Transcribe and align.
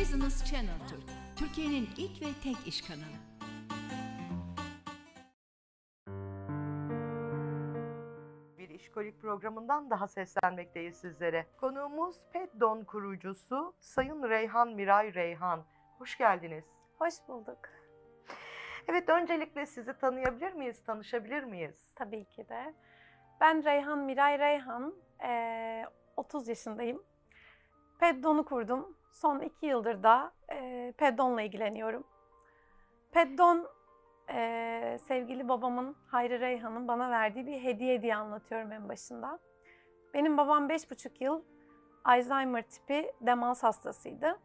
Business 0.00 0.44
Channel 0.50 0.88
Türk, 0.88 1.02
Türkiye'nin 1.36 1.88
ilk 1.96 2.22
ve 2.22 2.26
tek 2.42 2.66
iş 2.66 2.82
kanalı. 2.82 3.18
Bir 8.58 8.68
işkolik 8.68 9.20
programından 9.20 9.90
daha 9.90 10.08
seslenmekteyiz 10.08 10.96
sizlere. 10.96 11.46
Konuğumuz 11.60 12.16
Peddon 12.32 12.84
kurucusu 12.84 13.74
Sayın 13.80 14.22
Reyhan 14.28 14.68
Miray 14.68 15.14
Reyhan. 15.14 15.64
Hoş 15.98 16.18
geldiniz. 16.18 16.64
Hoş 16.98 17.14
bulduk. 17.28 17.58
Evet 18.88 19.08
öncelikle 19.08 19.66
sizi 19.66 19.98
tanıyabilir 19.98 20.52
miyiz, 20.52 20.84
tanışabilir 20.84 21.42
miyiz? 21.44 21.92
Tabii 21.94 22.24
ki 22.24 22.48
de. 22.48 22.74
Ben 23.40 23.64
Reyhan 23.64 23.98
Miray 23.98 24.38
Reyhan, 24.38 24.94
eee, 25.22 25.86
30 26.16 26.48
yaşındayım. 26.48 27.02
Peddon'u 28.00 28.44
kurdum. 28.44 28.97
Son 29.12 29.40
iki 29.40 29.66
yıldır 29.66 30.02
da 30.02 30.32
eee 30.50 30.94
Peddon'la 30.96 31.42
ilgileniyorum. 31.42 32.04
Peddon, 33.12 33.66
eee, 34.28 34.98
sevgili 34.98 35.48
babamın 35.48 35.96
Hayri 36.06 36.40
Reyhan'ın 36.40 36.88
bana 36.88 37.10
verdiği 37.10 37.46
bir 37.46 37.62
hediye 37.62 38.02
diye 38.02 38.16
anlatıyorum 38.16 38.72
en 38.72 38.88
başında. 38.88 39.38
Benim 40.14 40.36
babam 40.36 40.68
5,5 40.68 41.20
yıl 41.20 41.42
Alzheimer 42.04 42.62
tipi 42.62 43.12
demans 43.20 43.62
hastasıydı. 43.62 44.38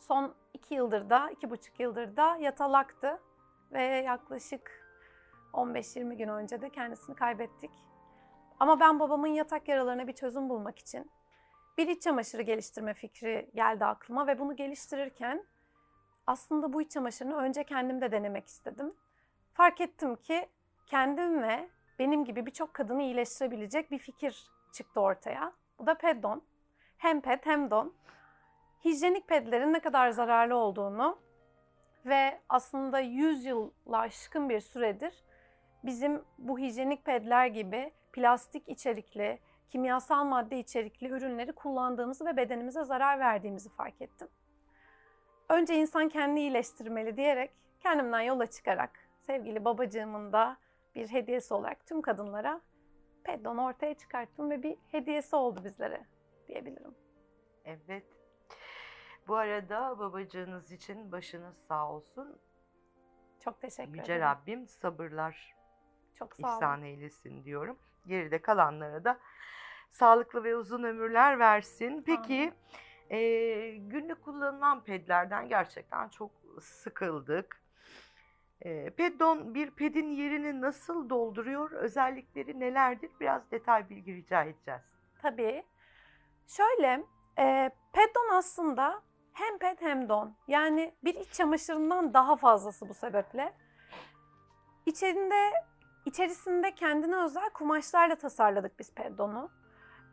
Son 0.00 0.34
iki 0.54 0.74
yıldır 0.74 1.10
da, 1.10 1.30
iki 1.30 1.50
buçuk 1.50 1.80
yıldır 1.80 2.16
da 2.16 2.36
yatalaktı 2.36 3.20
ve 3.72 3.82
yaklaşık 3.82 4.84
15-20 5.52 6.14
gün 6.16 6.28
önce 6.28 6.60
de 6.60 6.70
kendisini 6.70 7.16
kaybettik. 7.16 7.70
Ama 8.60 8.80
ben 8.80 9.00
babamın 9.00 9.28
yatak 9.28 9.68
yaralarına 9.68 10.06
bir 10.06 10.12
çözüm 10.12 10.48
bulmak 10.48 10.78
için 10.78 11.10
bir 11.78 11.88
iç 11.88 12.02
çamaşırı 12.02 12.42
geliştirme 12.42 12.94
fikri 12.94 13.50
geldi 13.54 13.84
aklıma 13.84 14.26
ve 14.26 14.38
bunu 14.38 14.56
geliştirirken 14.56 15.44
aslında 16.26 16.72
bu 16.72 16.82
iç 16.82 16.90
çamaşırını 16.90 17.36
önce 17.36 17.64
kendim 17.64 18.00
de 18.00 18.12
denemek 18.12 18.46
istedim. 18.46 18.94
Fark 19.52 19.80
ettim 19.80 20.16
ki 20.16 20.48
kendim 20.86 21.42
ve 21.42 21.68
benim 21.98 22.24
gibi 22.24 22.46
birçok 22.46 22.74
kadını 22.74 23.02
iyileştirebilecek 23.02 23.90
bir 23.90 23.98
fikir 23.98 24.46
çıktı 24.72 25.00
ortaya. 25.00 25.52
Bu 25.78 25.86
da 25.86 25.94
Peddon. 25.94 26.42
Hem 26.98 27.20
ped 27.20 27.40
hem 27.44 27.70
don. 27.70 27.94
Hijyenik 28.84 29.28
pedlerin 29.28 29.72
ne 29.72 29.80
kadar 29.80 30.10
zararlı 30.10 30.56
olduğunu 30.56 31.18
ve 32.06 32.40
aslında 32.48 33.00
100 33.00 33.44
yılla 33.44 33.98
aşkın 33.98 34.48
bir 34.48 34.60
süredir 34.60 35.24
bizim 35.84 36.24
bu 36.38 36.58
hijyenik 36.58 37.04
pedler 37.04 37.46
gibi 37.46 37.92
plastik 38.12 38.68
içerikli, 38.68 39.38
kimyasal 39.70 40.24
madde 40.24 40.58
içerikli 40.58 41.08
ürünleri 41.08 41.52
kullandığımızı 41.52 42.26
ve 42.26 42.36
bedenimize 42.36 42.84
zarar 42.84 43.18
verdiğimizi 43.18 43.68
fark 43.68 44.02
ettim. 44.02 44.28
Önce 45.48 45.74
insan 45.74 46.08
kendini 46.08 46.40
iyileştirmeli 46.40 47.16
diyerek 47.16 47.50
kendimden 47.80 48.20
yola 48.20 48.46
çıkarak 48.46 49.08
sevgili 49.20 49.64
babacığımın 49.64 50.32
da 50.32 50.56
bir 50.94 51.08
hediyesi 51.08 51.54
olarak 51.54 51.86
tüm 51.86 52.02
kadınlara 52.02 52.60
Peddon'u 53.24 53.64
ortaya 53.64 53.94
çıkarttım 53.94 54.50
ve 54.50 54.62
bir 54.62 54.76
hediyesi 54.90 55.36
oldu 55.36 55.64
bizlere 55.64 56.04
diyebilirim. 56.48 56.94
Evet. 57.64 58.04
Bu 59.28 59.36
arada 59.36 59.98
babacığınız 59.98 60.72
için 60.72 61.12
başınız 61.12 61.56
sağ 61.68 61.92
olsun. 61.92 62.38
Çok 63.40 63.60
teşekkür 63.60 63.92
Yüce 63.92 64.02
ederim. 64.12 64.22
Rabbim 64.22 64.68
sabırlar 64.68 65.54
Çok 66.14 66.36
sağ 66.36 66.46
olun. 66.48 66.56
ihsan 66.56 66.82
eylesin 66.82 67.44
diyorum. 67.44 67.78
Geride 68.08 68.42
kalanlara 68.42 69.04
da 69.04 69.18
sağlıklı 69.92 70.44
ve 70.44 70.56
uzun 70.56 70.82
ömürler 70.82 71.38
versin. 71.38 72.02
Peki 72.06 72.52
e, 73.10 73.18
günlük 73.76 74.24
kullanılan 74.24 74.84
pedlerden 74.84 75.48
gerçekten 75.48 76.08
çok 76.08 76.30
sıkıldık. 76.60 77.62
E, 78.62 78.90
Peddon 78.90 79.54
bir 79.54 79.70
pedin 79.70 80.10
yerini 80.10 80.60
nasıl 80.60 81.10
dolduruyor? 81.10 81.70
Özellikleri 81.70 82.60
nelerdir? 82.60 83.10
Biraz 83.20 83.50
detay 83.50 83.90
bilgi 83.90 84.14
rica 84.14 84.42
edeceğiz. 84.42 84.82
Tabii. 85.22 85.64
Şöyle, 86.46 87.04
e, 87.38 87.70
Peddon 87.92 88.28
aslında 88.32 89.02
hem 89.32 89.58
ped 89.58 89.78
hem 89.80 90.08
don. 90.08 90.36
Yani 90.48 90.94
bir 91.04 91.14
iç 91.14 91.32
çamaşırından 91.32 92.14
daha 92.14 92.36
fazlası 92.36 92.88
bu 92.88 92.94
sebeple. 92.94 93.52
İçerinde, 94.86 95.52
içerisinde 96.08 96.74
kendine 96.74 97.16
özel 97.16 97.50
kumaşlarla 97.50 98.16
tasarladık 98.16 98.78
biz 98.78 98.94
Peddon'u. 98.94 99.50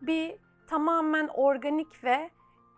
Bir 0.02 0.38
tamamen 0.68 1.28
organik 1.28 2.04
ve 2.04 2.30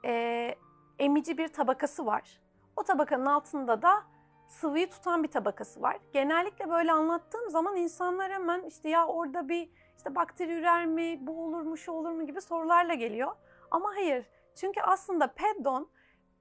e, 0.06 0.56
emici 1.00 1.38
bir 1.38 1.48
tabakası 1.48 2.06
var. 2.06 2.42
O 2.76 2.84
tabakanın 2.84 3.26
altında 3.26 3.82
da 3.82 4.04
sıvıyı 4.48 4.90
tutan 4.90 5.24
bir 5.24 5.28
tabakası 5.28 5.82
var. 5.82 5.98
Genellikle 6.14 6.70
böyle 6.70 6.92
anlattığım 6.92 7.50
zaman 7.50 7.76
insanlar 7.76 8.32
hemen 8.32 8.64
işte 8.64 8.90
ya 8.90 9.08
orada 9.08 9.50
bir 9.50 9.70
işte 9.98 10.16
bakteri 10.16 10.54
ürer 10.54 10.86
mi, 10.86 11.28
bu 11.28 11.46
olur 11.46 11.62
mu, 11.62 11.78
şu 11.78 11.92
olur 11.92 12.12
mu 12.12 12.26
gibi 12.26 12.42
sorularla 12.42 12.94
geliyor. 12.94 13.32
Ama 13.72 13.90
hayır. 13.96 14.26
Çünkü 14.56 14.82
aslında 14.82 15.34
Peddon 15.34 15.90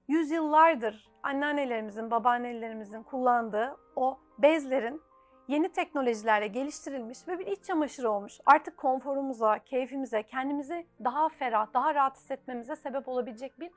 yüzyıllardır 0.09 1.13
anneannelerimizin, 1.23 2.11
babaannelerimizin 2.11 3.03
kullandığı 3.03 3.77
o 3.97 4.19
bezlerin 4.39 5.03
yeni 5.49 5.69
teknolojilerle 5.69 6.47
geliştirilmiş 6.47 7.29
ve 7.29 7.39
bir 7.39 7.47
iç 7.47 7.65
çamaşırı 7.65 8.11
olmuş. 8.11 8.41
Artık 8.47 8.77
konforumuza, 8.77 9.59
keyfimize, 9.59 10.23
kendimizi 10.23 10.87
daha 11.05 11.29
ferah, 11.29 11.75
daha 11.75 11.95
rahat 11.95 12.17
hissetmemize 12.17 12.77
sebep 12.77 13.09
olabilecek 13.09 13.61
bir 13.61 13.71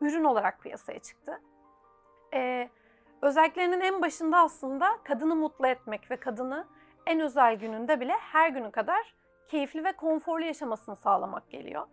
ürün 0.00 0.24
olarak 0.24 0.62
piyasaya 0.62 0.98
çıktı. 0.98 1.40
Ee, 2.34 2.68
özelliklerinin 3.22 3.80
en 3.80 4.02
başında 4.02 4.38
aslında 4.38 4.98
kadını 5.04 5.36
mutlu 5.36 5.66
etmek 5.66 6.10
ve 6.10 6.16
kadını 6.16 6.66
en 7.06 7.20
özel 7.20 7.54
gününde 7.54 8.00
bile 8.00 8.12
her 8.12 8.48
günü 8.48 8.70
kadar 8.70 9.14
keyifli 9.48 9.84
ve 9.84 9.92
konforlu 9.92 10.44
yaşamasını 10.44 10.96
sağlamak 10.96 11.50
geliyor. 11.50 11.86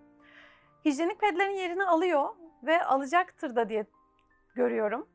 Hijyenik 0.85 1.19
pedlerin 1.19 1.55
yerini 1.55 1.83
alıyor 1.83 2.29
ve 2.63 2.85
alacaktır 2.85 3.55
da 3.55 3.69
diye 3.69 3.85
görüyorum. 4.55 5.09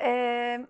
Ee, 0.00 0.66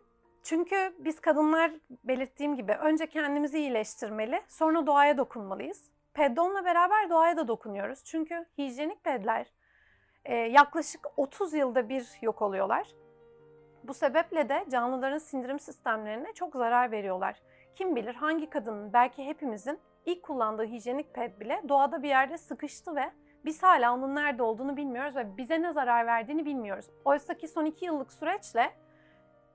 çünkü 0.49 0.95
biz 0.99 1.21
kadınlar 1.21 1.73
belirttiğim 2.05 2.57
gibi 2.57 2.73
önce 2.73 3.07
kendimizi 3.07 3.59
iyileştirmeli, 3.59 4.41
sonra 4.49 4.87
doğaya 4.87 5.19
dokunmalıyız. 5.19 5.91
Peddonla 6.15 6.65
beraber 6.65 7.11
doğaya 7.11 7.37
da 7.37 7.49
dokunuyoruz. 7.49 8.05
Çünkü 8.05 8.47
hijyenik 8.59 9.05
pedler 9.05 9.47
e, 10.25 10.35
yaklaşık 10.35 11.07
30 11.17 11.55
yılda 11.55 11.89
bir 11.89 12.07
yok 12.23 12.43
oluyorlar. 12.43 12.89
Bu 13.85 13.95
sebeple 13.95 14.49
de 14.49 14.65
canlıların 14.71 15.19
sindirim 15.19 15.59
sistemlerine 15.59 16.33
çok 16.33 16.55
zarar 16.55 16.91
veriyorlar. 16.91 17.43
Kim 17.75 17.97
bilir 17.97 18.15
hangi 18.15 18.51
kadının, 18.51 18.93
belki 18.93 19.25
hepimizin 19.25 19.79
ilk 20.07 20.23
kullandığı 20.23 20.67
hijyenik 20.67 21.15
ped 21.15 21.41
bile 21.41 21.63
doğada 21.69 22.03
bir 22.03 22.09
yerde 22.09 22.39
sıkıştı 22.39 22.97
ve 22.97 23.11
biz 23.45 23.63
hala 23.63 23.95
onun 23.95 24.15
nerede 24.15 24.43
olduğunu 24.43 24.77
bilmiyoruz 24.77 25.17
ve 25.17 25.37
bize 25.37 25.63
ne 25.63 25.73
zarar 25.73 26.07
verdiğini 26.07 26.45
bilmiyoruz. 26.45 26.87
Oysa 27.05 27.35
ki 27.35 27.49
son 27.49 27.65
iki 27.65 27.85
yıllık 27.85 28.13
süreçle 28.13 28.73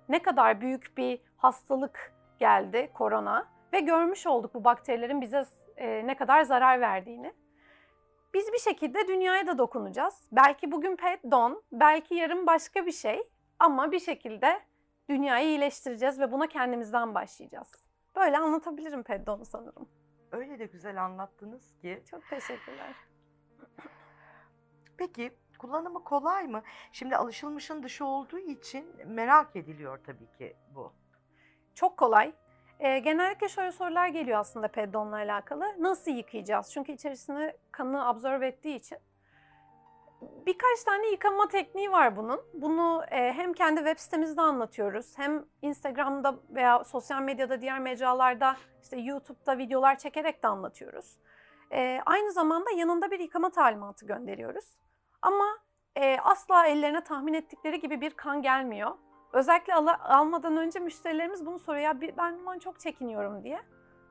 ne 0.10 0.22
kadar 0.22 0.62
büyük 0.62 0.98
bir 0.98 1.22
hastalık 1.38 2.14
geldi 2.40 2.92
korona 2.94 3.48
ve 3.74 3.80
görmüş 3.80 4.28
olduk 4.28 4.54
bu 4.54 4.64
bakterilerin 4.64 5.22
bize 5.22 5.46
e, 5.78 6.08
ne 6.08 6.18
kadar 6.18 6.44
zarar 6.44 6.82
verdiğini. 6.82 7.34
Biz 8.34 8.54
bir 8.54 8.60
şekilde 8.60 9.08
dünyaya 9.08 9.48
da 9.48 9.58
dokunacağız. 9.58 10.28
Belki 10.32 10.72
bugün 10.72 10.96
pet 10.96 11.24
don, 11.32 11.64
belki 11.72 12.16
yarın 12.16 12.48
başka 12.48 12.86
bir 12.86 12.92
şey 12.92 13.24
ama 13.60 13.92
bir 13.92 14.00
şekilde 14.00 14.60
dünyayı 15.10 15.48
iyileştireceğiz 15.48 16.20
ve 16.20 16.32
buna 16.32 16.48
kendimizden 16.48 17.16
başlayacağız. 17.16 17.88
Böyle 18.16 18.38
anlatabilirim 18.38 19.04
pet 19.04 19.28
don'u 19.28 19.46
sanırım. 19.46 19.90
Öyle 20.32 20.60
de 20.60 20.66
güzel 20.66 21.04
anlattınız 21.04 21.78
ki. 21.82 22.04
Çok 22.12 22.30
teşekkürler. 22.30 22.96
Peki 24.98 25.38
kullanımı 25.64 26.04
kolay 26.04 26.48
mı? 26.48 26.64
Şimdi 26.92 27.16
alışılmışın 27.16 27.84
dışı 27.84 28.06
olduğu 28.06 28.40
için 28.40 28.86
merak 29.06 29.56
ediliyor 29.56 30.00
tabii 30.06 30.32
ki 30.38 30.56
bu. 30.76 30.94
Çok 31.76 31.98
kolay. 31.98 32.34
Ee, 32.80 33.00
genellikle 33.00 33.50
şöyle 33.50 33.72
sorular 33.72 34.08
geliyor 34.08 34.40
aslında 34.40 34.68
peddonla 34.68 35.16
alakalı. 35.16 35.66
Nasıl 35.80 36.12
yıkayacağız? 36.12 36.72
Çünkü 36.74 36.92
içerisine 36.92 37.58
kanı 37.72 38.08
absorbe 38.08 38.48
ettiği 38.48 38.76
için. 38.76 38.98
Birkaç 40.22 40.84
tane 40.86 41.08
yıkama 41.08 41.48
tekniği 41.48 41.92
var 41.92 42.16
bunun. 42.16 42.42
Bunu 42.54 43.04
e, 43.12 43.34
hem 43.34 43.54
kendi 43.54 43.78
web 43.78 43.98
sitemizde 43.98 44.42
anlatıyoruz, 44.42 45.18
hem 45.18 45.46
Instagram'da 45.62 46.36
veya 46.50 46.84
sosyal 46.84 47.22
medyada 47.22 47.62
diğer 47.62 47.80
mecralarda, 47.80 48.58
işte 48.84 48.98
YouTube'da 48.98 49.58
videolar 49.58 49.98
çekerek 49.98 50.44
de 50.44 50.48
anlatıyoruz. 50.48 51.18
E, 51.72 52.02
aynı 52.06 52.32
zamanda 52.32 52.72
yanında 52.72 53.12
bir 53.12 53.20
yıkama 53.20 53.50
talimatı 53.50 54.06
gönderiyoruz. 54.06 54.83
Ama 55.24 55.46
e, 55.96 56.18
asla 56.18 56.66
ellerine 56.66 57.04
tahmin 57.04 57.34
ettikleri 57.34 57.80
gibi 57.80 58.02
bir 58.02 58.12
kan 58.12 58.42
gelmiyor. 58.42 58.92
Özellikle 59.34 59.76
al- 59.76 60.00
almadan 60.04 60.58
önce 60.58 60.80
müşterilerimiz 60.80 61.46
bunu 61.46 61.60
soruyor. 61.60 61.84
Ya 61.84 62.02
ben 62.18 62.40
bundan 62.40 62.60
çok 62.60 62.80
çekiniyorum 62.80 63.44
diye. 63.44 63.60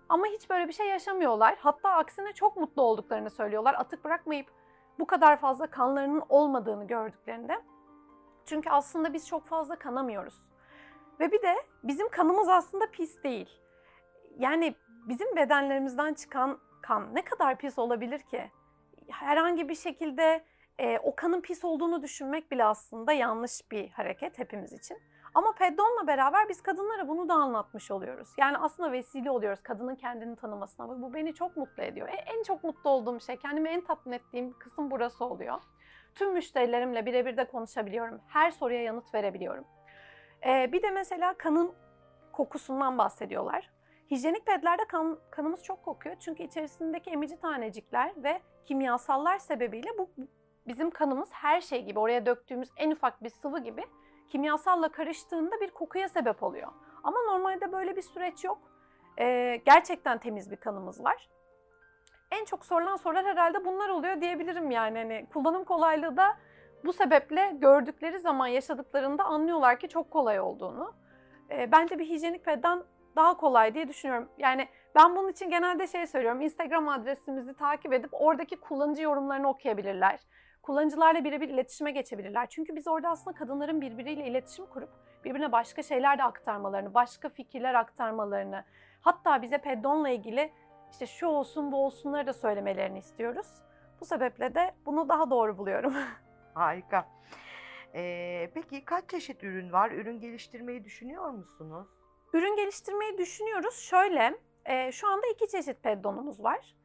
Ama 0.08 0.26
hiç 0.26 0.50
böyle 0.50 0.68
bir 0.68 0.72
şey 0.72 0.88
yaşamıyorlar. 0.88 1.56
Hatta 1.58 1.90
aksine 1.90 2.32
çok 2.32 2.56
mutlu 2.56 2.82
olduklarını 2.82 3.30
söylüyorlar. 3.30 3.74
Atık 3.74 4.04
bırakmayıp 4.04 4.46
bu 4.98 5.06
kadar 5.06 5.36
fazla 5.36 5.66
kanlarının 5.66 6.22
olmadığını 6.28 6.86
gördüklerinde. 6.86 7.62
Çünkü 8.46 8.70
aslında 8.70 9.12
biz 9.12 9.28
çok 9.28 9.46
fazla 9.46 9.76
kanamıyoruz. 9.76 10.34
Ve 11.20 11.32
bir 11.32 11.42
de 11.42 11.54
bizim 11.82 12.08
kanımız 12.08 12.48
aslında 12.48 12.90
pis 12.90 13.22
değil. 13.22 13.50
Yani 14.38 14.74
bizim 15.08 15.36
bedenlerimizden 15.36 16.14
çıkan 16.14 16.58
kan 16.82 17.14
ne 17.14 17.24
kadar 17.24 17.58
pis 17.58 17.78
olabilir 17.78 18.18
ki? 18.18 18.50
Herhangi 19.08 19.68
bir 19.68 19.74
şekilde 19.74 20.44
e, 20.78 20.98
o 20.98 21.14
kanın 21.16 21.40
pis 21.40 21.64
olduğunu 21.64 22.02
düşünmek 22.02 22.50
bile 22.50 22.64
aslında 22.64 23.12
yanlış 23.12 23.60
bir 23.70 23.90
hareket 23.90 24.38
hepimiz 24.38 24.72
için. 24.72 24.98
Ama 25.34 25.54
Peddon'la 25.54 26.06
beraber 26.06 26.48
biz 26.48 26.62
kadınlara 26.62 27.08
bunu 27.08 27.28
da 27.28 27.34
anlatmış 27.34 27.90
oluyoruz. 27.90 28.28
Yani 28.38 28.58
aslında 28.58 28.92
vesile 28.92 29.30
oluyoruz 29.30 29.62
kadının 29.62 29.94
kendini 29.94 30.36
tanımasına. 30.36 31.02
Bu 31.02 31.14
beni 31.14 31.34
çok 31.34 31.56
mutlu 31.56 31.82
ediyor. 31.82 32.08
E, 32.08 32.12
en 32.12 32.42
çok 32.42 32.64
mutlu 32.64 32.90
olduğum 32.90 33.20
şey, 33.20 33.36
kendimi 33.36 33.68
en 33.68 33.80
tatmin 33.80 34.12
ettiğim 34.12 34.52
kısım 34.58 34.90
burası 34.90 35.24
oluyor. 35.24 35.60
Tüm 36.14 36.32
müşterilerimle 36.32 37.06
birebir 37.06 37.36
de 37.36 37.44
konuşabiliyorum. 37.44 38.20
Her 38.28 38.50
soruya 38.50 38.82
yanıt 38.82 39.14
verebiliyorum. 39.14 39.64
Ee, 40.46 40.72
bir 40.72 40.82
de 40.82 40.90
mesela 40.90 41.34
kanın 41.38 41.72
kokusundan 42.32 42.98
bahsediyorlar. 42.98 43.70
Hijyenik 44.10 44.46
pedlerde 44.46 44.84
kan, 44.84 45.18
kanımız 45.30 45.62
çok 45.62 45.84
kokuyor. 45.84 46.16
Çünkü 46.20 46.42
içerisindeki 46.42 47.10
emici 47.10 47.40
tanecikler 47.40 48.12
ve 48.16 48.40
kimyasallar 48.64 49.38
sebebiyle 49.38 49.88
bu 49.98 50.10
bizim 50.66 50.90
kanımız 50.90 51.28
her 51.32 51.60
şey 51.60 51.84
gibi 51.84 51.98
oraya 51.98 52.26
döktüğümüz 52.26 52.68
en 52.76 52.90
ufak 52.90 53.22
bir 53.22 53.28
sıvı 53.30 53.58
gibi 53.58 53.84
kimyasalla 54.28 54.88
karıştığında 54.88 55.60
bir 55.60 55.70
kokuya 55.70 56.08
sebep 56.08 56.42
oluyor. 56.42 56.72
Ama 57.04 57.18
normalde 57.22 57.72
böyle 57.72 57.96
bir 57.96 58.02
süreç 58.02 58.44
yok. 58.44 58.58
Ee, 59.18 59.60
gerçekten 59.66 60.18
temiz 60.18 60.50
bir 60.50 60.56
kanımız 60.56 61.04
var. 61.04 61.28
En 62.30 62.44
çok 62.44 62.66
sorulan 62.66 62.96
sorular 62.96 63.24
herhalde 63.24 63.64
bunlar 63.64 63.88
oluyor 63.88 64.20
diyebilirim 64.20 64.70
yani. 64.70 64.98
Hani 64.98 65.26
kullanım 65.32 65.64
kolaylığı 65.64 66.16
da 66.16 66.36
bu 66.84 66.92
sebeple 66.92 67.56
gördükleri 67.60 68.18
zaman 68.18 68.46
yaşadıklarında 68.46 69.24
anlıyorlar 69.24 69.78
ki 69.78 69.88
çok 69.88 70.10
kolay 70.10 70.40
olduğunu. 70.40 70.94
E, 71.50 71.72
bence 71.72 71.98
bir 71.98 72.08
hijyenik 72.08 72.44
pedden 72.44 72.82
daha 73.16 73.36
kolay 73.36 73.74
diye 73.74 73.88
düşünüyorum. 73.88 74.28
Yani 74.38 74.68
ben 74.94 75.16
bunun 75.16 75.28
için 75.28 75.50
genelde 75.50 75.86
şey 75.86 76.06
söylüyorum. 76.06 76.40
Instagram 76.40 76.88
adresimizi 76.88 77.54
takip 77.54 77.92
edip 77.92 78.10
oradaki 78.12 78.56
kullanıcı 78.56 79.02
yorumlarını 79.02 79.48
okuyabilirler. 79.48 80.20
Kullanıcılarla 80.62 81.24
birebir 81.24 81.48
iletişime 81.48 81.90
geçebilirler. 81.90 82.46
Çünkü 82.48 82.76
biz 82.76 82.88
orada 82.88 83.08
aslında 83.08 83.36
kadınların 83.36 83.80
birbiriyle 83.80 84.26
iletişim 84.26 84.66
kurup 84.66 84.90
birbirine 85.24 85.52
başka 85.52 85.82
şeyler 85.82 86.18
de 86.18 86.24
aktarmalarını, 86.24 86.94
başka 86.94 87.28
fikirler 87.28 87.74
aktarmalarını, 87.74 88.64
hatta 89.00 89.42
bize 89.42 89.58
peddonla 89.58 90.08
ilgili 90.08 90.52
işte 90.90 91.06
şu 91.06 91.26
olsun 91.26 91.72
bu 91.72 91.84
olsunları 91.84 92.26
da 92.26 92.32
söylemelerini 92.32 92.98
istiyoruz. 92.98 93.46
Bu 94.00 94.04
sebeple 94.04 94.54
de 94.54 94.74
bunu 94.86 95.08
daha 95.08 95.30
doğru 95.30 95.58
buluyorum. 95.58 95.94
Harika. 96.54 97.08
Ee, 97.94 98.50
peki 98.54 98.84
kaç 98.84 99.10
çeşit 99.10 99.44
ürün 99.44 99.72
var? 99.72 99.90
Ürün 99.90 100.20
geliştirmeyi 100.20 100.84
düşünüyor 100.84 101.30
musunuz? 101.30 101.88
Ürün 102.32 102.56
geliştirmeyi 102.56 103.18
düşünüyoruz. 103.18 103.78
Şöyle, 103.78 104.38
e, 104.64 104.92
şu 104.92 105.08
anda 105.08 105.26
iki 105.26 105.48
çeşit 105.48 105.82
peddonumuz 105.82 106.44
var. 106.44 106.76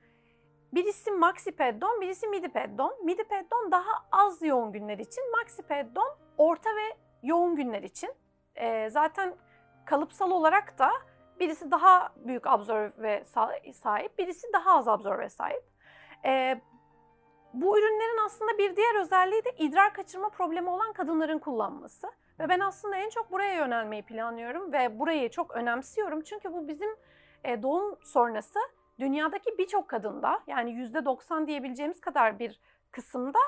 Birisi 0.77 1.12
maxi 1.12 1.51
peddon, 1.51 2.01
birisi 2.01 2.27
midi 2.27 2.50
peddon. 2.50 3.06
Midi 3.06 3.24
peddon 3.24 3.71
daha 3.71 3.91
az 4.12 4.41
yoğun 4.41 4.71
günler 4.71 4.97
için, 4.97 5.31
maxi 5.31 5.63
peddon 5.63 6.18
orta 6.38 6.69
ve 6.69 6.97
yoğun 7.24 7.56
günler 7.56 7.83
için. 7.83 8.09
E, 8.56 8.89
zaten 8.89 9.35
kalıpsal 9.85 10.31
olarak 10.31 10.79
da 10.79 10.91
birisi 11.39 11.71
daha 11.71 12.13
büyük 12.15 12.47
absorbe 12.47 13.24
sahip, 13.74 14.18
birisi 14.18 14.47
daha 14.53 14.77
az 14.77 14.88
absorbe 14.88 15.29
sahip. 15.29 15.63
E, 16.25 16.62
bu 17.53 17.79
ürünlerin 17.79 18.25
aslında 18.25 18.57
bir 18.57 18.75
diğer 18.75 19.01
özelliği 19.01 19.45
de 19.45 19.51
idrar 19.57 19.94
kaçırma 19.94 20.29
problemi 20.29 20.69
olan 20.69 20.94
kadınların 20.94 21.39
kullanması. 21.39 22.07
Ve 22.39 22.50
ben 22.50 22.59
aslında 22.59 22.95
en 22.95 23.09
çok 23.09 23.31
buraya 23.31 23.53
yönelmeyi 23.53 24.03
planlıyorum 24.03 24.74
ve 24.74 25.00
burayı 25.00 25.29
çok 25.29 25.51
önemsiyorum. 25.56 26.21
Çünkü 26.21 26.53
bu 26.53 26.68
bizim 26.68 26.89
doğum 27.63 28.00
sonrası 28.03 28.59
dünyadaki 29.00 29.58
birçok 29.58 29.88
kadında 29.88 30.40
yani 30.48 30.72
%90 30.72 31.48
diyebileceğimiz 31.48 32.02
kadar 32.02 32.40
bir 32.40 32.60
kısımda 32.92 33.40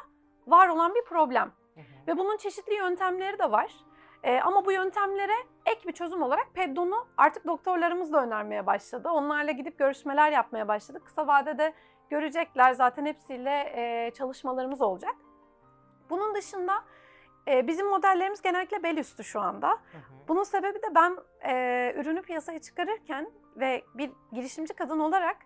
var 0.48 0.68
olan 0.68 0.96
bir 0.96 1.04
problem. 1.04 1.52
Hı 1.76 1.82
hı. 1.82 1.84
Ve 2.08 2.18
bunun 2.18 2.38
çeşitli 2.38 2.74
yöntemleri 2.74 3.40
de 3.40 3.52
var. 3.52 3.76
E, 4.24 4.40
ama 4.40 4.66
bu 4.66 4.72
yöntemlere 4.72 5.36
ek 5.66 5.88
bir 5.88 5.94
çözüm 5.94 6.22
olarak 6.22 6.54
Peddon'u 6.54 7.08
artık 7.18 7.46
doktorlarımız 7.46 8.14
da 8.14 8.24
önermeye 8.24 8.66
başladı. 8.66 9.10
Onlarla 9.10 9.52
gidip 9.52 9.80
görüşmeler 9.80 10.32
yapmaya 10.32 10.68
başladık. 10.68 11.02
Kısa 11.06 11.28
vadede 11.28 11.74
görecekler. 12.10 12.74
Zaten 12.74 13.06
hepsiyle 13.06 13.74
e, 13.76 14.12
çalışmalarımız 14.12 14.82
olacak. 14.82 15.16
Bunun 16.10 16.36
dışında 16.36 16.74
e, 17.50 17.68
bizim 17.68 17.88
modellerimiz 17.88 18.42
genellikle 18.42 18.84
bel 18.84 18.98
üstü 18.98 19.24
şu 19.24 19.42
anda. 19.42 19.70
Hı 19.70 19.74
hı. 19.74 20.28
Bunun 20.28 20.44
sebebi 20.44 20.84
de 20.84 20.96
ben 20.96 21.18
e, 21.48 21.94
ürünü 21.98 22.22
piyasaya 22.22 22.60
çıkarırken 22.60 23.32
ve 23.56 23.84
bir 23.94 24.12
girişimci 24.32 24.74
kadın 24.74 25.00
olarak 25.00 25.38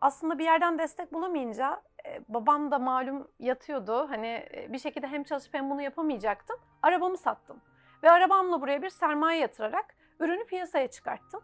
aslında 0.00 0.38
bir 0.38 0.44
yerden 0.44 0.78
destek 0.78 1.12
bulamayınca 1.12 1.82
e, 2.06 2.20
babam 2.28 2.70
da 2.70 2.78
malum 2.78 3.28
yatıyordu. 3.38 4.06
Hani 4.10 4.46
e, 4.54 4.72
bir 4.72 4.78
şekilde 4.78 5.06
hem 5.06 5.24
çalışıp 5.24 5.54
hem 5.54 5.70
bunu 5.70 5.82
yapamayacaktım. 5.82 6.56
Arabamı 6.82 7.18
sattım. 7.18 7.60
Ve 8.02 8.10
arabamla 8.10 8.60
buraya 8.60 8.82
bir 8.82 8.90
sermaye 8.90 9.40
yatırarak 9.40 9.94
ürünü 10.20 10.44
piyasaya 10.44 10.90
çıkarttım. 10.90 11.42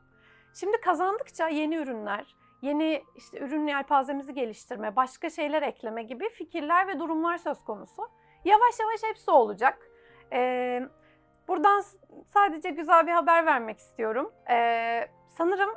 Şimdi 0.54 0.80
kazandıkça 0.80 1.48
yeni 1.48 1.76
ürünler, 1.76 2.36
yeni 2.62 3.02
işte 3.16 3.38
ürün 3.38 3.66
yelpazemizi 3.66 4.34
geliştirme, 4.34 4.96
başka 4.96 5.30
şeyler 5.30 5.62
ekleme 5.62 6.02
gibi 6.02 6.28
fikirler 6.28 6.88
ve 6.88 6.98
durumlar 6.98 7.38
söz 7.38 7.64
konusu. 7.64 8.08
Yavaş 8.44 8.80
yavaş 8.80 9.02
hepsi 9.02 9.30
olacak. 9.30 9.85
Ee, 10.32 10.82
buradan 11.48 11.82
sadece 12.26 12.70
güzel 12.70 13.06
bir 13.06 13.12
haber 13.12 13.46
vermek 13.46 13.78
istiyorum. 13.78 14.32
Ee, 14.50 15.08
sanırım, 15.28 15.70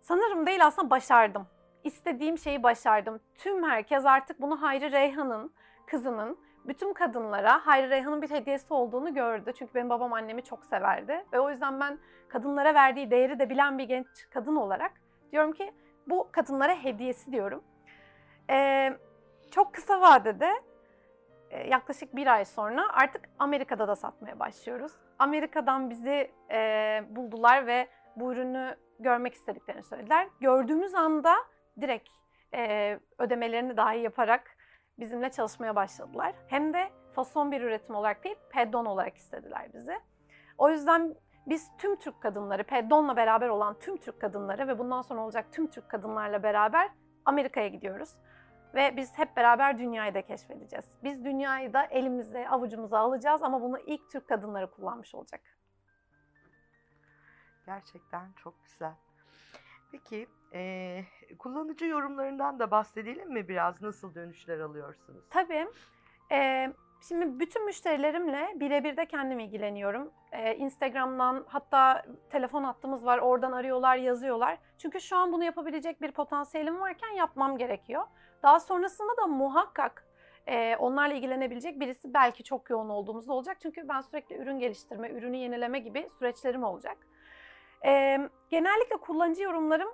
sanırım 0.00 0.46
değil 0.46 0.66
aslında 0.66 0.90
başardım. 0.90 1.46
İstediğim 1.84 2.38
şeyi 2.38 2.62
başardım. 2.62 3.20
Tüm 3.38 3.64
herkes 3.64 4.06
artık 4.06 4.40
bunu 4.40 4.62
Hayri 4.62 4.92
Reyhan'ın, 4.92 5.54
kızının, 5.86 6.38
bütün 6.64 6.92
kadınlara 6.92 7.66
Hayri 7.66 7.90
Reyhan'ın 7.90 8.22
bir 8.22 8.30
hediyesi 8.30 8.74
olduğunu 8.74 9.14
gördü. 9.14 9.52
Çünkü 9.58 9.74
benim 9.74 9.90
babam 9.90 10.12
annemi 10.12 10.44
çok 10.44 10.64
severdi. 10.64 11.24
Ve 11.32 11.40
o 11.40 11.50
yüzden 11.50 11.80
ben 11.80 11.98
kadınlara 12.28 12.74
verdiği 12.74 13.10
değeri 13.10 13.38
de 13.38 13.50
bilen 13.50 13.78
bir 13.78 13.84
genç 13.84 14.06
kadın 14.30 14.56
olarak 14.56 14.92
diyorum 15.32 15.52
ki 15.52 15.72
bu 16.06 16.28
kadınlara 16.32 16.74
hediyesi 16.74 17.32
diyorum. 17.32 17.64
Ee, 18.50 18.92
çok 19.50 19.74
kısa 19.74 20.00
vadede 20.00 20.46
e, 20.46 20.73
yaklaşık 21.58 22.16
bir 22.16 22.26
ay 22.26 22.44
sonra 22.44 22.92
artık 22.92 23.28
Amerika'da 23.38 23.88
da 23.88 23.96
satmaya 23.96 24.38
başlıyoruz. 24.38 24.92
Amerika'dan 25.18 25.90
bizi 25.90 26.30
e, 26.50 27.02
buldular 27.10 27.66
ve 27.66 27.88
bu 28.16 28.32
ürünü 28.32 28.76
görmek 28.98 29.34
istediklerini 29.34 29.82
söylediler. 29.82 30.28
Gördüğümüz 30.40 30.94
anda 30.94 31.34
direkt 31.80 32.08
e, 32.54 32.98
ödemelerini 33.18 33.76
dahi 33.76 33.98
yaparak 33.98 34.56
bizimle 34.98 35.30
çalışmaya 35.30 35.76
başladılar. 35.76 36.34
Hem 36.48 36.74
de 36.74 36.90
fason 37.12 37.52
bir 37.52 37.60
üretim 37.60 37.94
olarak 37.94 38.24
değil, 38.24 38.36
peddon 38.50 38.84
olarak 38.84 39.16
istediler 39.16 39.72
bizi. 39.74 40.00
O 40.58 40.70
yüzden 40.70 41.14
biz 41.46 41.70
tüm 41.78 41.96
Türk 41.96 42.20
kadınları, 42.20 42.64
Peddon'la 42.64 43.16
beraber 43.16 43.48
olan 43.48 43.78
tüm 43.78 43.96
Türk 43.96 44.20
kadınları 44.20 44.68
ve 44.68 44.78
bundan 44.78 45.02
sonra 45.02 45.20
olacak 45.20 45.46
tüm 45.52 45.66
Türk 45.66 45.88
kadınlarla 45.88 46.42
beraber 46.42 46.88
Amerika'ya 47.24 47.68
gidiyoruz. 47.68 48.16
Ve 48.74 48.96
biz 48.96 49.18
hep 49.18 49.36
beraber 49.36 49.78
dünyayı 49.78 50.14
da 50.14 50.22
keşfedeceğiz. 50.22 50.84
Biz 51.04 51.24
dünyayı 51.24 51.72
da 51.72 51.84
elimize, 51.84 52.48
avucumuza 52.48 52.98
alacağız 52.98 53.42
ama 53.42 53.62
bunu 53.62 53.78
ilk 53.78 54.10
Türk 54.10 54.28
kadınları 54.28 54.70
kullanmış 54.70 55.14
olacak. 55.14 55.40
Gerçekten 57.66 58.32
çok 58.32 58.64
güzel. 58.64 58.94
Peki 59.92 60.26
e, 60.54 61.00
kullanıcı 61.38 61.86
yorumlarından 61.86 62.58
da 62.58 62.70
bahsedelim 62.70 63.32
mi 63.32 63.48
biraz? 63.48 63.82
Nasıl 63.82 64.14
dönüşler 64.14 64.58
alıyorsunuz? 64.58 65.24
Tabii. 65.30 65.66
E, 66.32 66.72
Şimdi 67.08 67.40
bütün 67.40 67.64
müşterilerimle 67.64 68.52
birebir 68.54 68.96
de 68.96 69.06
kendim 69.06 69.38
ilgileniyorum. 69.38 70.10
Ee, 70.32 70.56
Instagram'dan 70.56 71.44
hatta 71.48 72.02
telefon 72.30 72.64
hattımız 72.64 73.06
var 73.06 73.18
oradan 73.18 73.52
arıyorlar 73.52 73.96
yazıyorlar. 73.96 74.58
Çünkü 74.78 75.00
şu 75.00 75.16
an 75.16 75.32
bunu 75.32 75.44
yapabilecek 75.44 76.02
bir 76.02 76.12
potansiyelim 76.12 76.80
varken 76.80 77.08
yapmam 77.08 77.58
gerekiyor. 77.58 78.02
Daha 78.44 78.60
sonrasında 78.60 79.16
da 79.16 79.26
muhakkak 79.26 80.06
e, 80.46 80.76
onlarla 80.76 81.14
ilgilenebilecek 81.14 81.80
birisi 81.80 82.14
belki 82.14 82.44
çok 82.44 82.70
yoğun 82.70 82.88
olduğumuzda 82.88 83.32
olacak. 83.32 83.56
Çünkü 83.60 83.88
ben 83.88 84.00
sürekli 84.00 84.36
ürün 84.36 84.58
geliştirme, 84.58 85.10
ürünü 85.10 85.36
yenileme 85.36 85.78
gibi 85.78 86.08
süreçlerim 86.18 86.64
olacak. 86.64 86.96
E, 87.86 88.18
genellikle 88.50 88.96
kullanıcı 88.96 89.42
yorumlarım 89.42 89.88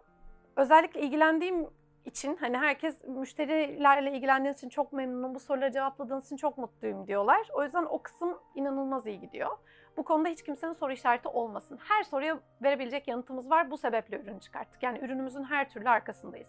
özellikle 0.56 1.00
ilgilendiğim 1.00 1.66
için 2.04 2.36
hani 2.36 2.58
herkes 2.58 3.04
müşterilerle 3.04 4.12
ilgilendiğiniz 4.12 4.58
için 4.58 4.68
çok 4.68 4.92
memnunum, 4.92 5.34
bu 5.34 5.40
soruları 5.40 5.72
cevapladığınız 5.72 6.26
için 6.26 6.36
çok 6.36 6.58
mutluyum 6.58 7.06
diyorlar. 7.06 7.48
O 7.52 7.64
yüzden 7.64 7.84
o 7.84 8.02
kısım 8.02 8.38
inanılmaz 8.54 9.06
iyi 9.06 9.20
gidiyor. 9.20 9.50
Bu 9.96 10.04
konuda 10.04 10.28
hiç 10.28 10.42
kimsenin 10.42 10.72
soru 10.72 10.92
işareti 10.92 11.28
olmasın. 11.28 11.78
Her 11.88 12.02
soruya 12.02 12.38
verebilecek 12.62 13.08
yanıtımız 13.08 13.50
var. 13.50 13.70
Bu 13.70 13.78
sebeple 13.78 14.20
ürün 14.20 14.38
çıkarttık. 14.38 14.82
Yani 14.82 14.98
ürünümüzün 14.98 15.44
her 15.44 15.70
türlü 15.70 15.88
arkasındayız. 15.88 16.48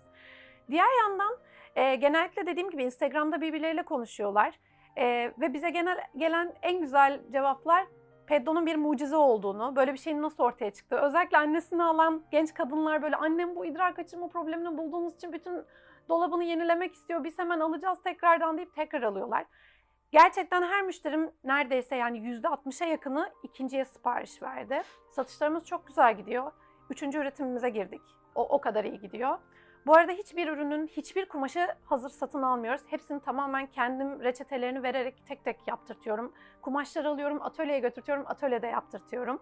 Diğer 0.71 0.99
yandan 1.01 1.37
e, 1.75 1.95
genellikle 1.95 2.45
dediğim 2.45 2.69
gibi 2.69 2.83
Instagram'da 2.83 3.41
birbirleriyle 3.41 3.83
konuşuyorlar. 3.83 4.59
Ee, 4.97 5.31
ve 5.39 5.53
bize 5.53 5.69
genel 5.69 5.97
gelen 6.17 6.53
en 6.61 6.81
güzel 6.81 7.19
cevaplar 7.31 7.85
Peddo'nun 8.27 8.65
bir 8.65 8.75
mucize 8.75 9.15
olduğunu, 9.15 9.75
böyle 9.75 9.93
bir 9.93 9.97
şeyin 9.97 10.21
nasıl 10.21 10.43
ortaya 10.43 10.71
çıktı. 10.71 10.95
Özellikle 10.95 11.37
annesini 11.37 11.83
alan 11.83 12.23
genç 12.31 12.53
kadınlar 12.53 13.01
böyle 13.01 13.15
annem 13.15 13.55
bu 13.55 13.65
idrar 13.65 13.95
kaçırma 13.95 14.27
problemini 14.27 14.77
bulduğunuz 14.77 15.15
için 15.15 15.33
bütün 15.33 15.63
dolabını 16.09 16.43
yenilemek 16.43 16.93
istiyor. 16.93 17.23
Biz 17.23 17.39
hemen 17.39 17.59
alacağız 17.59 18.03
tekrardan 18.03 18.57
deyip 18.57 18.75
tekrar 18.75 19.01
alıyorlar. 19.01 19.45
Gerçekten 20.11 20.61
her 20.61 20.81
müşterim 20.81 21.31
neredeyse 21.43 21.95
yani 21.95 22.17
%60'a 22.17 22.87
yakını 22.87 23.29
ikinciye 23.43 23.85
sipariş 23.85 24.41
verdi. 24.41 24.81
Satışlarımız 25.11 25.65
çok 25.65 25.87
güzel 25.87 26.17
gidiyor. 26.17 26.51
Üçüncü 26.89 27.17
üretimimize 27.17 27.69
girdik. 27.69 28.01
O, 28.35 28.47
o 28.49 28.61
kadar 28.61 28.83
iyi 28.83 28.99
gidiyor. 28.99 29.37
Bu 29.85 29.95
arada 29.95 30.11
hiçbir 30.11 30.47
ürünün, 30.47 30.87
hiçbir 30.87 31.25
kumaşı 31.25 31.67
hazır 31.83 32.09
satın 32.09 32.41
almıyoruz. 32.41 32.81
Hepsini 32.87 33.19
tamamen 33.19 33.67
kendim 33.67 34.21
reçetelerini 34.23 34.83
vererek 34.83 35.25
tek 35.27 35.45
tek 35.45 35.67
yaptırtıyorum. 35.67 36.33
Kumaşları 36.61 37.09
alıyorum, 37.09 37.41
atölyeye 37.41 37.79
götürtüyorum, 37.79 38.25
atölyede 38.27 38.67
yaptırtıyorum. 38.67 39.41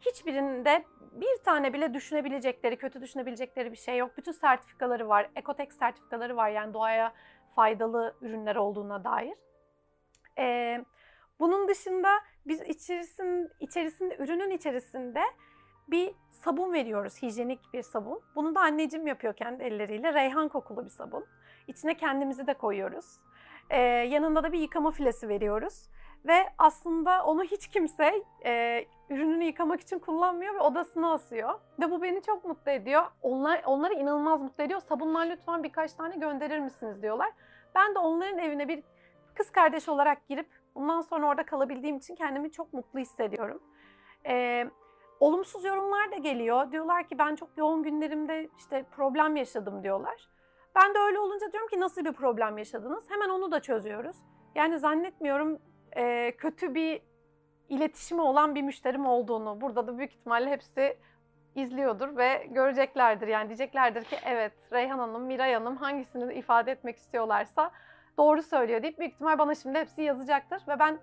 Hiçbirinde 0.00 0.84
bir 1.12 1.44
tane 1.44 1.72
bile 1.72 1.94
düşünebilecekleri, 1.94 2.76
kötü 2.76 3.00
düşünebilecekleri 3.00 3.72
bir 3.72 3.76
şey 3.76 3.96
yok. 3.96 4.16
Bütün 4.16 4.32
sertifikaları 4.32 5.08
var, 5.08 5.30
Ekotek 5.36 5.72
sertifikaları 5.72 6.36
var 6.36 6.48
yani 6.48 6.74
doğaya 6.74 7.12
faydalı 7.54 8.16
ürünler 8.20 8.56
olduğuna 8.56 9.04
dair. 9.04 9.34
Ee, 10.38 10.84
bunun 11.40 11.68
dışında 11.68 12.08
biz 12.46 12.60
içerisinde, 12.60 13.48
içerisinde, 13.60 14.16
ürünün 14.16 14.50
içerisinde 14.50 15.20
bir 15.88 16.14
sabun 16.30 16.72
veriyoruz, 16.72 17.22
hijyenik 17.22 17.60
bir 17.72 17.82
sabun. 17.82 18.20
Bunu 18.36 18.54
da 18.54 18.60
anneciğim 18.60 19.06
yapıyor 19.06 19.34
kendi 19.34 19.62
elleriyle. 19.62 20.14
Reyhan 20.14 20.48
kokulu 20.48 20.84
bir 20.84 20.90
sabun. 20.90 21.24
İçine 21.66 21.96
kendimizi 21.96 22.46
de 22.46 22.54
koyuyoruz. 22.54 23.20
Ee, 23.70 23.80
yanında 23.80 24.42
da 24.42 24.52
bir 24.52 24.58
yıkama 24.58 24.90
filesi 24.90 25.28
veriyoruz. 25.28 25.88
Ve 26.24 26.48
aslında 26.58 27.24
onu 27.24 27.44
hiç 27.44 27.68
kimse 27.68 28.24
e, 28.44 28.84
ürününü 29.10 29.44
yıkamak 29.44 29.80
için 29.80 29.98
kullanmıyor 29.98 30.54
ve 30.54 30.60
odasına 30.60 31.12
asıyor. 31.12 31.60
Ve 31.80 31.90
bu 31.90 32.02
beni 32.02 32.22
çok 32.22 32.44
mutlu 32.44 32.70
ediyor. 32.70 33.02
Onlar 33.22 33.62
Onları 33.66 33.94
inanılmaz 33.94 34.42
mutlu 34.42 34.64
ediyor. 34.64 34.80
Sabunlar 34.80 35.26
lütfen 35.26 35.62
birkaç 35.62 35.92
tane 35.92 36.16
gönderir 36.16 36.58
misiniz 36.58 37.02
diyorlar. 37.02 37.30
Ben 37.74 37.94
de 37.94 37.98
onların 37.98 38.38
evine 38.38 38.68
bir 38.68 38.82
kız 39.34 39.50
kardeş 39.50 39.88
olarak 39.88 40.28
girip 40.28 40.46
bundan 40.74 41.00
sonra 41.00 41.26
orada 41.26 41.46
kalabildiğim 41.46 41.96
için 41.96 42.14
kendimi 42.14 42.52
çok 42.52 42.72
mutlu 42.72 42.98
hissediyorum. 42.98 43.62
Ee, 44.26 44.70
olumsuz 45.22 45.64
yorumlar 45.64 46.12
da 46.12 46.16
geliyor. 46.16 46.72
Diyorlar 46.72 47.08
ki 47.08 47.18
ben 47.18 47.34
çok 47.34 47.48
yoğun 47.56 47.82
günlerimde 47.82 48.48
işte 48.58 48.84
problem 48.90 49.36
yaşadım 49.36 49.82
diyorlar. 49.82 50.28
Ben 50.76 50.94
de 50.94 50.98
öyle 50.98 51.18
olunca 51.18 51.52
diyorum 51.52 51.68
ki 51.68 51.80
nasıl 51.80 52.04
bir 52.04 52.12
problem 52.12 52.58
yaşadınız? 52.58 53.10
Hemen 53.10 53.28
onu 53.28 53.52
da 53.52 53.60
çözüyoruz. 53.60 54.16
Yani 54.54 54.78
zannetmiyorum 54.78 55.58
e, 55.96 56.32
kötü 56.36 56.74
bir 56.74 57.02
iletişimi 57.68 58.20
olan 58.20 58.54
bir 58.54 58.62
müşterim 58.62 59.06
olduğunu. 59.06 59.60
Burada 59.60 59.86
da 59.86 59.98
büyük 59.98 60.12
ihtimalle 60.12 60.50
hepsi 60.50 60.98
izliyordur 61.54 62.16
ve 62.16 62.46
göreceklerdir. 62.50 63.28
Yani 63.28 63.48
diyeceklerdir 63.48 64.04
ki 64.04 64.16
evet 64.24 64.52
Reyhan 64.72 64.98
Hanım, 64.98 65.22
Miray 65.22 65.54
Hanım 65.54 65.76
hangisini 65.76 66.34
ifade 66.34 66.72
etmek 66.72 66.96
istiyorlarsa 66.96 67.70
doğru 68.18 68.42
söylüyor 68.42 68.82
deyip 68.82 68.98
büyük 68.98 69.12
ihtimal 69.12 69.38
bana 69.38 69.54
şimdi 69.54 69.78
hepsi 69.78 70.02
yazacaktır. 70.02 70.62
Ve 70.68 70.78
ben 70.78 70.98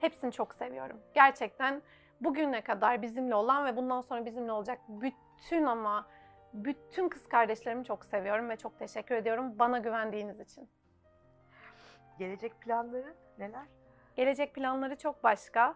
hepsini 0.00 0.32
çok 0.32 0.54
seviyorum. 0.54 1.00
Gerçekten 1.14 1.82
bugüne 2.20 2.60
kadar 2.60 3.02
bizimle 3.02 3.34
olan 3.34 3.66
ve 3.66 3.76
bundan 3.76 4.00
sonra 4.00 4.26
bizimle 4.26 4.52
olacak 4.52 4.78
bütün 4.88 5.64
ama 5.64 6.06
bütün 6.54 7.08
kız 7.08 7.28
kardeşlerimi 7.28 7.84
çok 7.84 8.04
seviyorum 8.04 8.48
ve 8.48 8.56
çok 8.56 8.78
teşekkür 8.78 9.14
ediyorum 9.14 9.58
bana 9.58 9.78
güvendiğiniz 9.78 10.40
için. 10.40 10.68
Gelecek 12.18 12.60
planları 12.60 13.14
neler? 13.38 13.66
Gelecek 14.16 14.54
planları 14.54 14.98
çok 14.98 15.24
başka. 15.24 15.74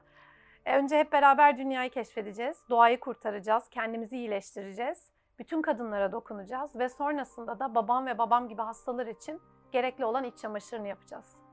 E, 0.66 0.78
önce 0.78 0.98
hep 0.98 1.12
beraber 1.12 1.58
dünyayı 1.58 1.90
keşfedeceğiz, 1.90 2.64
doğayı 2.70 3.00
kurtaracağız, 3.00 3.68
kendimizi 3.68 4.16
iyileştireceğiz, 4.16 5.10
bütün 5.38 5.62
kadınlara 5.62 6.12
dokunacağız 6.12 6.76
ve 6.76 6.88
sonrasında 6.88 7.58
da 7.58 7.74
babam 7.74 8.06
ve 8.06 8.18
babam 8.18 8.48
gibi 8.48 8.62
hastalar 8.62 9.06
için 9.06 9.40
gerekli 9.72 10.04
olan 10.04 10.24
iç 10.24 10.38
çamaşırını 10.38 10.88
yapacağız. 10.88 11.43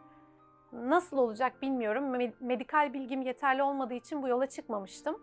Nasıl 0.74 1.18
olacak 1.18 1.62
bilmiyorum. 1.62 2.10
Medikal 2.40 2.94
bilgim 2.94 3.22
yeterli 3.22 3.64
olmadığı 3.64 3.94
için 3.94 4.24
bu 4.24 4.28
yola 4.28 4.48
çıkmamıştım. 4.50 5.22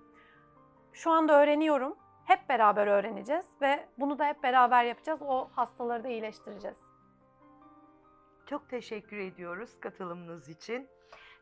Şu 0.92 1.10
anda 1.10 1.42
öğreniyorum. 1.42 1.96
Hep 2.24 2.48
beraber 2.48 2.86
öğreneceğiz 2.86 3.46
ve 3.60 3.88
bunu 3.98 4.18
da 4.18 4.26
hep 4.26 4.42
beraber 4.42 4.84
yapacağız. 4.84 5.22
O 5.22 5.48
hastaları 5.52 6.04
da 6.04 6.08
iyileştireceğiz. 6.08 6.78
Çok 8.46 8.68
teşekkür 8.68 9.16
ediyoruz 9.18 9.80
katılımınız 9.80 10.48
için. 10.48 10.88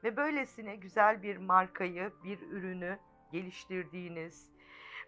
Ve 0.05 0.17
böylesine 0.17 0.77
güzel 0.77 1.23
bir 1.23 1.37
markayı, 1.37 2.13
bir 2.25 2.41
ürünü 2.41 2.99
geliştirdiğiniz, 3.33 4.53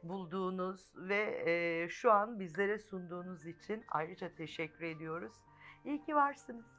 bulduğunuz 0.02 0.92
ve 0.96 1.42
e, 1.46 1.88
şu 1.88 2.12
an 2.12 2.40
bizlere 2.40 2.78
sunduğunuz 2.78 3.46
için 3.46 3.84
ayrıca 3.88 4.34
teşekkür 4.34 4.84
ediyoruz. 4.84 5.32
İyi 5.84 6.02
ki 6.02 6.14
varsınız. 6.14 6.77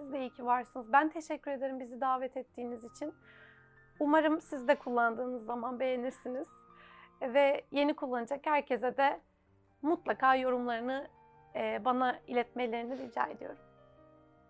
Siz 0.00 0.12
de 0.12 0.20
iyi 0.20 0.30
ki 0.30 0.46
varsınız. 0.46 0.92
Ben 0.92 1.08
teşekkür 1.08 1.50
ederim 1.50 1.80
bizi 1.80 2.00
davet 2.00 2.36
ettiğiniz 2.36 2.84
için. 2.84 3.14
Umarım 3.98 4.40
siz 4.40 4.68
de 4.68 4.74
kullandığınız 4.74 5.44
zaman 5.44 5.80
beğenirsiniz. 5.80 6.48
Ve 7.22 7.64
yeni 7.70 7.96
kullanacak 7.96 8.46
herkese 8.46 8.96
de 8.96 9.20
mutlaka 9.82 10.34
yorumlarını 10.34 11.08
e, 11.54 11.84
bana 11.84 12.18
iletmelerini 12.26 12.98
rica 12.98 13.26
ediyorum. 13.26 13.58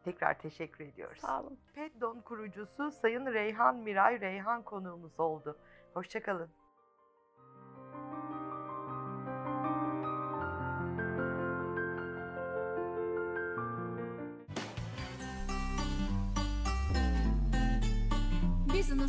Tekrar 0.04 0.38
teşekkür 0.38 0.84
ediyoruz. 0.84 1.20
Sağ 1.20 1.40
olun. 1.40 1.58
Peddon 1.74 2.20
kurucusu 2.20 2.90
Sayın 2.90 3.26
Reyhan 3.26 3.76
Miray 3.76 4.20
Reyhan 4.20 4.62
konuğumuz 4.62 5.20
oldu. 5.20 5.58
Hoşçakalın. 5.94 6.50